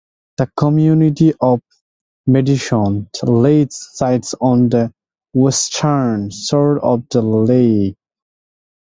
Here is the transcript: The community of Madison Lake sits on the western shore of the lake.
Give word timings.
The 0.37 0.49
community 0.57 1.35
of 1.41 1.61
Madison 2.25 3.07
Lake 3.21 3.67
sits 3.71 4.33
on 4.41 4.69
the 4.69 4.91
western 5.35 6.31
shore 6.31 6.79
of 6.83 7.07
the 7.09 7.21
lake. 7.21 7.95